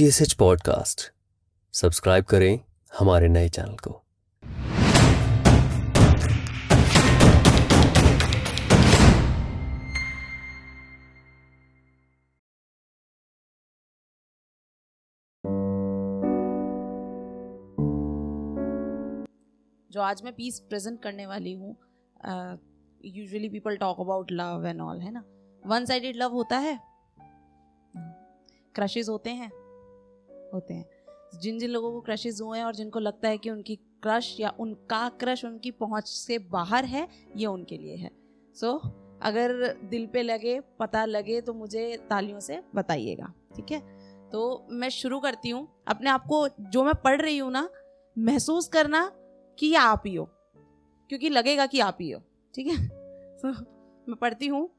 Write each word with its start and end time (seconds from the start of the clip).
T 0.00 0.06
S 0.06 0.20
H 0.22 0.32
podcast 0.32 1.00
subscribe 1.72 2.24
करें 2.24 2.60
हमारे 2.98 3.28
नए 3.28 3.48
चैनल 3.48 3.76
को। 3.76 3.90
जो 19.90 20.00
आज 20.00 20.22
मैं 20.24 20.34
पीस 20.34 20.60
प्रेजेंट 20.60 21.02
करने 21.02 21.26
वाली 21.26 21.52
हूँ 21.52 21.76
usually 23.04 23.48
people 23.48 23.76
talk 23.76 24.00
about 24.00 24.32
love 24.32 24.66
and 24.66 24.80
all 24.80 25.00
है 25.00 25.12
ना? 25.12 25.24
वन 25.66 25.84
साइडेड 25.84 26.16
लव 26.16 26.32
होता 26.32 26.58
है? 26.58 26.78
क्रशेज 28.74 29.08
होते 29.08 29.30
हैं। 29.30 29.59
होते 30.54 30.74
हैं। 30.74 30.90
जिन 31.40 31.58
जिन 31.58 31.70
लोगों 31.70 31.92
को 31.92 32.00
क्रशेज 32.00 32.40
हुए 32.40 32.58
हैं 32.58 32.64
और 32.64 32.74
जिनको 32.74 32.98
लगता 32.98 33.28
है 33.28 33.38
कि 33.38 33.50
उनकी 33.50 33.76
क्रश 33.76 34.40
या 34.40 34.54
उनका 34.58 35.08
क्रश 35.08 35.44
उनकी 35.44 35.70
पहुँच 35.70 36.08
से 36.08 36.38
बाहर 36.38 36.84
है 36.84 37.08
ये 37.36 37.46
उनके 37.46 37.78
लिए 37.78 37.96
है। 37.96 38.10
सो 38.54 38.80
so, 38.84 38.90
अगर 39.22 39.74
दिल 39.84 40.06
पे 40.06 40.22
लगे 40.22 40.60
पता 40.60 41.04
लगे 41.04 41.40
तो 41.40 41.54
मुझे 41.54 42.06
तालियों 42.10 42.40
से 42.40 42.62
बताइएगा 42.74 43.34
ठीक 43.56 43.72
है? 43.72 44.00
तो 44.30 44.66
मैं 44.70 44.88
शुरू 44.88 45.20
करती 45.20 45.50
हूँ। 45.50 45.68
अपने 45.88 46.10
आप 46.10 46.26
को 46.26 46.48
जो 46.48 46.84
मैं 46.84 46.94
पढ़ 46.94 47.22
रही 47.22 47.38
हूँ 47.38 47.52
ना 47.52 47.70
महसूस 48.18 48.68
करना 48.68 49.12
कि 49.58 49.66
ये 49.66 49.76
आप 49.76 50.02
ही 50.06 50.14
हो 50.14 50.24
क्योंकि 51.08 51.28
लगेगा 51.28 51.66
कि 51.66 51.80
आप 51.80 51.98
ही 52.00 52.10
हो 52.10 52.20
ठीक 52.54 52.66
है? 52.66 52.74
So, 53.38 53.46
मैं 54.08 54.14
पढ़ती 54.14 54.46
हूँ 54.46 54.70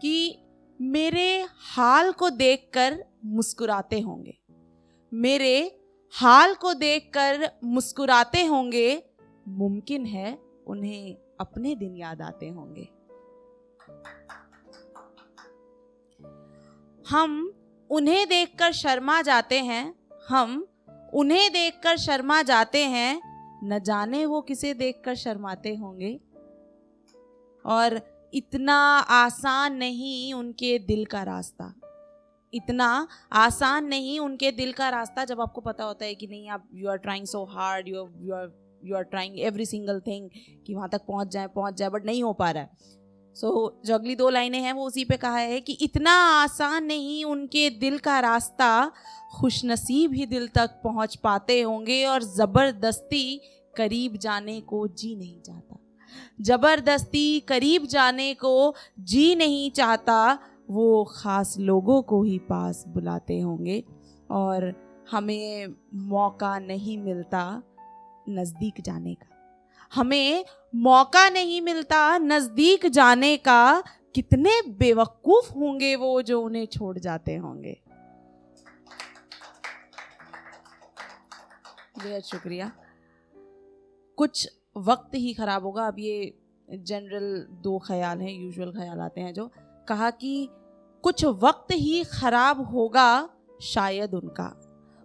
कि 0.00 0.38
मेरे 0.80 1.46
हाल 1.58 2.12
को 2.12 2.30
देखकर 2.30 3.04
मुस्कुराते 3.24 4.00
होंगे। 4.00 4.38
मेरे 5.14 5.80
हाल 6.12 6.54
को 6.54 6.74
देखकर 6.74 7.50
मुस्कुराते 7.64 8.44
होंगे। 8.44 9.02
मुमकिन 9.48 10.06
है 10.06 10.38
उन्हें 10.66 11.16
अपने 11.40 11.74
दिन 11.74 11.96
याद 11.96 12.22
आते 12.22 12.48
होंगे। 12.48 12.88
हम 17.08 17.54
उन्हें 17.90 18.28
देखकर 18.28 18.72
शर्मा 18.72 19.22
जाते 19.22 19.58
हैं। 19.60 19.94
हम 20.28 20.66
उन्हें 21.14 21.52
देखकर 21.52 21.96
शर्मा 21.96 22.42
जाते 22.42 22.84
हैं। 22.84 23.32
न 23.64 23.78
जाने 23.78 24.26
वो 24.26 24.40
किसे 24.40 24.74
देखकर 24.74 25.14
शर्माते 25.14 25.74
होंगे। 25.74 26.20
और 27.66 28.00
इतना 28.34 28.76
आसान 28.98 29.76
नहीं 29.76 30.34
उनके 30.34 30.78
दिल 30.78 31.04
का 31.04 31.22
रास्ता। 31.22 31.74
इतना 32.52 33.08
आसान 33.32 33.86
नहीं 33.86 34.18
उनके 34.20 34.50
दिल 34.52 34.72
का 34.72 34.88
रास्ता 34.88 35.24
जब 35.24 35.40
आपको 35.40 35.60
पता 35.60 35.84
होता 35.84 36.04
है 36.04 36.14
कि 36.14 36.26
नहीं 36.26 36.48
आप 36.48 36.68
you 36.74 36.90
are 36.90 36.96
trying 36.96 37.26
so 37.26 37.44
hard 37.44 37.88
you 37.88 38.08
you 38.20 38.34
are 38.34 38.50
you 38.84 38.96
are 38.96 39.02
trying 39.02 39.38
every 39.40 39.66
single 39.66 40.00
thing 40.00 40.28
कि 40.66 40.74
वहाँ 40.74 40.88
तक 40.88 41.00
पहुँच 41.08 41.28
जाए 41.28 41.46
पहुँच 41.46 41.74
जाए 41.74 41.88
बट 41.88 42.06
नहीं 42.06 42.22
हो 42.22 42.32
पा 42.32 42.50
रहा 42.50 42.62
है। 42.62 43.00
सो 43.36 43.48
so, 43.48 43.86
जो 43.86 43.94
अगली 43.94 44.14
दो 44.16 44.28
लाइनें 44.30 44.58
हैं 44.60 44.72
वो 44.72 44.86
उसी 44.86 45.04
पे 45.04 45.16
कहा 45.16 45.36
है 45.36 45.60
कि 45.60 45.72
इतना 45.72 46.12
आसान 46.42 46.84
नहीं 46.84 47.24
उनके 47.24 47.68
दिल 47.70 47.98
का 47.98 48.18
रास्ता 48.20 48.92
खुशनसीब 49.38 50.12
ही 50.12 50.26
दिल 50.26 50.48
तक 50.48 50.80
पहुँच 50.84 51.16
पाते 51.16 51.60
होंगे 51.62 52.04
और 52.06 52.22
ज़बरदस्ती 52.22 53.40
करीब 53.76 54.16
जाने 54.16 54.60
को 54.60 54.86
जी 54.88 55.14
नहीं 55.16 55.40
चाहता। 55.40 55.78
ज़बरदस्ती 56.40 57.40
करीब 57.40 57.86
जाने 57.86 58.32
को 58.34 58.74
जी 59.00 59.34
नहीं 59.34 59.70
चाहता 59.70 60.38
वो 60.72 61.04
ख़ास 61.06 61.56
लोगों 61.60 62.00
को 62.02 62.22
ही 62.22 62.38
पास 62.48 62.84
बुलाते 62.88 63.38
होंगे 63.40 63.82
और 64.30 64.72
हमें 65.10 65.74
मौका 66.08 66.58
नहीं 66.60 66.96
मिलता 66.98 67.42
नज़दीक 68.28 68.80
जाने 68.80 69.14
का। 69.14 69.28
हमें 69.92 70.44
मौका 70.74 71.28
नहीं 71.30 71.60
मिलता 71.60 72.18
नज़दीक 72.18 72.86
जाने 72.88 73.36
का, 73.38 73.82
कितने 74.14 74.50
बेवकूफ़ 74.78 75.52
होंगे 75.54 75.94
वो 75.96 76.10
जो 76.22 76.40
उन्हें 76.42 76.66
छोड़ 76.66 76.98
जाते 76.98 77.36
होंगे। 77.36 77.76
बेहद 81.98 82.22
शुक्रिया। 82.22 82.70
कुछ 84.18 84.48
वक्त 84.76 85.14
ही 85.14 85.32
ख़राब 85.34 85.64
होगा। 85.64 85.86
अब 85.86 85.98
ये 85.98 86.34
जनरल 86.68 87.46
दो 87.62 87.78
ख्याल 87.78 88.20
हैं 88.20 88.32
यूजुअल 88.32 88.72
ख्याल 88.72 89.00
आते 89.00 89.20
हैं 89.20 89.32
जो। 89.34 89.50
कहा 89.88 90.10
कि 90.12 90.48
कुछ 91.02 91.24
वक्त 91.24 91.72
ही 91.72 92.04
खराब 92.04 92.70
होगा 92.70 93.28
शायद 93.62 94.14
उनका। 94.14 94.58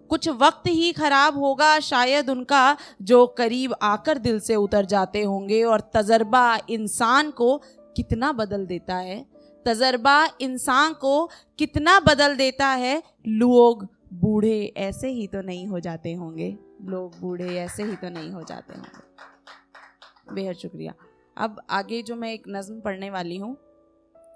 कुछ 0.09 0.29
वक्त 0.29 0.67
ही 0.67 0.91
खराब 0.91 1.37
होगा 1.37 1.79
शायद 1.79 2.29
उनका, 2.29 2.77
जो 3.01 3.27
करीब 3.27 3.75
आकर 3.81 4.17
दिल 4.17 4.39
से 4.39 4.55
उतर 4.55 4.85
जाते 4.85 5.23
होंगे 5.23 5.63
और 5.63 5.79
तजर्बा 5.79 6.59
इंसान 6.69 7.31
को 7.31 7.57
कितना 7.95 8.31
बदल 8.31 8.65
देता 8.65 8.95
है। 8.95 9.25
तजर्बा 9.65 10.27
इंसान 10.41 10.93
को 10.93 11.29
कितना 11.59 11.99
बदल 11.99 12.35
देता 12.35 12.67
है। 12.67 13.03
लोग 13.27 13.87
बूढ़े 14.13 14.73
ऐसे 14.77 15.09
ही 15.09 15.27
तो 15.27 15.41
नहीं 15.41 15.67
हो 15.67 15.79
जाते 15.79 16.13
होंगे। 16.13 16.57
लोग 16.81 17.19
बूढ़े 17.19 17.57
ऐसे 17.57 17.83
ही 17.83 17.95
तो 17.95 18.09
नहीं 18.09 18.31
हो 18.31 18.43
जाते 18.43 18.73
होंगे। 18.73 20.33
बेहद 20.33 20.55
शुक्रिया। 20.55 20.93
अब 21.37 21.61
आगे 21.69 22.01
जो 22.01 22.15
मैं 22.15 22.33
एक 22.33 22.43
नज़म 22.47 22.79
पढ़ने 22.79 23.09
वाली 23.09 23.37
हूँ, 23.37 23.57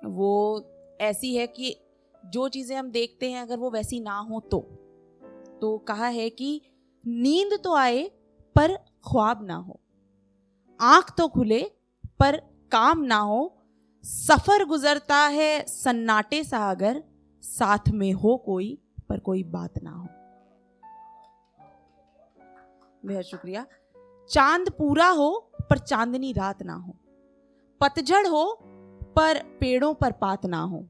वो 0.06 0.60
ऐसी 1.02 1.36
है 1.36 1.48
कि 1.48 1.78
जो 2.26 2.50
चीज़ें 2.50 2.78
हम 2.78 2.92
देखते 2.92 3.32
हैं, 3.32 3.42
अगर 3.42 3.58
वो 3.58 3.72
वैसी 3.72 4.00
ना 4.00 4.18
हो 4.20 4.40
तो। 4.40 4.60
तो 5.62 5.78
कहा 5.78 6.08
है 6.08 6.30
कि 6.30 6.62
नींद 7.08 7.60
तो 7.64 7.76
आए, 7.76 8.12
पर 8.56 8.76
ख्वाब 8.76 9.44
ना 9.44 9.56
हो। 9.56 9.80
आँख 10.82 11.14
तो 11.18 11.28
खुले, 11.28 11.72
पर 12.20 12.38
काम 12.72 13.02
ना 13.02 13.18
हो। 13.18 13.58
सफ़र 14.04 14.66
गुजरता 14.66 15.18
है 15.18 15.66
सन्नाटे 15.68 16.44
सा 16.44 16.72
अगर 16.72 17.04
साथ 17.42 17.90
में 17.90 18.14
हो 18.14 18.38
कोई, 18.38 18.82
पर 19.10 19.20
कोई 19.20 19.44
बात 19.44 19.74
ना 19.84 19.92
हो। 19.92 20.08
बेहद 23.06 23.22
शुक्रिया। 23.22 23.66
चाँद 24.30 24.70
पूरा 24.70 25.08
हो, 25.08 25.52
पर 25.70 25.78
चांदनी 25.78 26.34
रात 26.34 26.64
ना 26.64 26.74
हो। 26.74 26.96
पतझड़ 27.82 28.28
हो 28.28 28.60
पर 29.16 29.44
पेड़ों 29.60 29.94
पर 29.94 30.12
पात 30.12 30.46
ना 30.46 30.62
हो। 30.62 30.88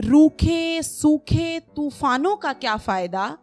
रूखे, 0.00 0.82
सूखे 0.82 1.60
तूफानों 1.60 2.36
का 2.36 2.52
क्या 2.52 2.76
फ़ायदा? 2.76 3.38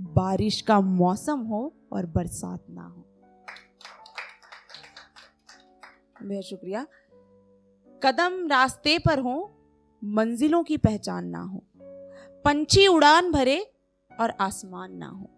बारिश 0.00 0.60
का 0.60 0.80
मौसम 0.80 1.40
हो 1.40 1.76
और 1.92 2.06
बरसात 2.06 2.64
ना 2.70 2.82
हो। 2.82 3.02
बेहद 6.22 6.42
शुक्रिया। 6.42 6.86
कदम 8.02 8.46
रास्ते 8.46 8.98
पर 8.98 9.18
हो, 9.18 9.52
मंजिलों 10.04 10.62
की 10.62 10.76
पहचान 10.76 11.26
ना 11.26 11.42
हो। 11.42 11.64
पंछी 12.44 12.86
उड़ान 12.86 13.32
भरे 13.32 13.72
और 14.20 14.30
आसमान 14.30 14.92
ना 14.92 15.08
हो। 15.08 15.30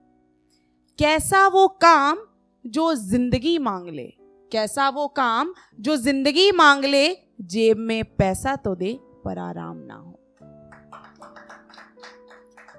कैसा 0.98 1.48
वो 1.48 1.68
काम 1.68 2.18
जो 2.66 2.94
ज़िंदगी 2.94 3.58
मांग 3.58 3.88
ले? 3.88 4.12
कैसा 4.52 4.88
वो 4.88 5.08
काम 5.08 5.54
जो 5.80 5.96
ज़िंदगी 5.96 6.52
मांग 6.52 6.84
ले 6.84 7.27
जेब 7.40 7.76
में 7.76 8.04
पैसा 8.04 8.56
तो 8.56 8.74
दे, 8.74 8.98
पर 9.24 9.38
आराम 9.38 9.76
ना 9.76 9.94
हो। 9.94 10.20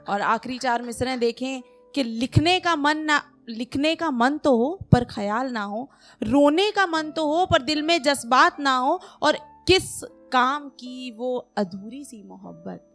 और 0.10 0.22
आखिरी 0.22 0.60
चार 0.60 0.82
मिसरें 0.82 1.20
देखें 1.20 1.62
कि 1.96 2.04
लिखने 2.04 2.60
का 2.60 2.76
मन 2.76 2.98
ना, 2.98 3.22
लिखने 3.50 3.96
का 3.96 4.12
मन 4.12 4.38
तो 4.38 4.58
हो, 4.58 4.80
पर 4.92 5.04
ख्याल 5.04 5.52
ना 5.52 5.64
हो। 5.64 5.92
रोने 6.24 6.72
का 6.72 6.88
मन 6.88 7.12
तो 7.12 7.26
हो, 7.26 7.46
पर 7.46 7.62
दिल 7.62 7.82
में 7.82 8.02
जज्बात 8.02 8.60
ना 8.60 8.78
हो। 8.78 9.02
और 9.22 9.38
किस 9.68 10.02
काम 10.04 10.70
की 10.70 11.12
वो 11.12 11.52
अधूरी 11.58 12.06
सी 12.06 12.24
मोहब्बत? 12.24 12.86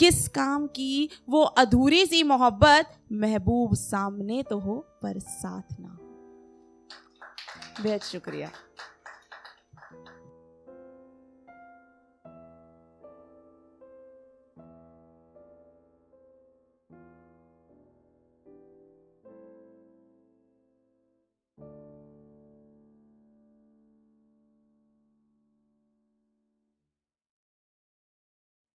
किस 0.00 0.28
काम 0.28 0.66
की 0.66 1.10
वो 1.28 1.42
अधूरी 1.42 2.06
सी 2.06 2.22
मोहब्बत? 2.22 2.98
महबूब 3.12 3.74
सामने 3.74 4.42
तो 4.42 4.58
हो, 4.58 4.74
पर 5.02 5.18
साथ 5.18 5.80
ना 5.80 5.88
हो। 5.88 6.06
बेहद 7.82 8.00
शुक्रिया। 8.00 8.50